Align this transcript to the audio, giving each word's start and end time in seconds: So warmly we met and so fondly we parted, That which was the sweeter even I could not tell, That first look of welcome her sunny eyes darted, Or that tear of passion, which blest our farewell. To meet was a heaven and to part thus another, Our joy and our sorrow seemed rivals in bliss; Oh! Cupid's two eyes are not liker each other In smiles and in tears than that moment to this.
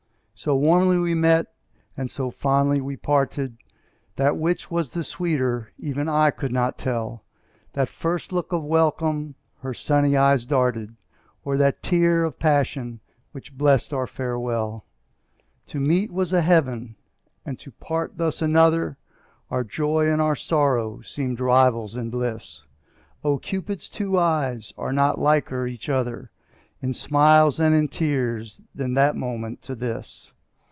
So 0.33 0.55
warmly 0.55 0.97
we 0.97 1.13
met 1.13 1.53
and 1.95 2.09
so 2.09 2.31
fondly 2.31 2.81
we 2.81 2.97
parted, 2.97 3.57
That 4.15 4.37
which 4.37 4.71
was 4.71 4.89
the 4.89 5.03
sweeter 5.03 5.71
even 5.77 6.09
I 6.09 6.31
could 6.31 6.51
not 6.51 6.79
tell, 6.79 7.23
That 7.73 7.89
first 7.89 8.33
look 8.33 8.51
of 8.51 8.65
welcome 8.65 9.35
her 9.59 9.75
sunny 9.75 10.17
eyes 10.17 10.47
darted, 10.47 10.95
Or 11.45 11.57
that 11.57 11.83
tear 11.83 12.23
of 12.23 12.39
passion, 12.39 13.01
which 13.33 13.55
blest 13.55 13.93
our 13.93 14.07
farewell. 14.07 14.83
To 15.67 15.79
meet 15.79 16.11
was 16.11 16.33
a 16.33 16.41
heaven 16.41 16.95
and 17.45 17.59
to 17.59 17.69
part 17.73 18.17
thus 18.17 18.41
another, 18.41 18.97
Our 19.51 19.63
joy 19.63 20.09
and 20.09 20.19
our 20.19 20.35
sorrow 20.35 21.01
seemed 21.01 21.39
rivals 21.39 21.95
in 21.95 22.09
bliss; 22.09 22.63
Oh! 23.23 23.37
Cupid's 23.37 23.87
two 23.89 24.17
eyes 24.17 24.73
are 24.75 24.91
not 24.91 25.19
liker 25.19 25.67
each 25.67 25.87
other 25.87 26.31
In 26.83 26.95
smiles 26.95 27.59
and 27.59 27.75
in 27.75 27.89
tears 27.89 28.59
than 28.73 28.95
that 28.95 29.15
moment 29.15 29.61
to 29.61 29.75
this. 29.75 30.33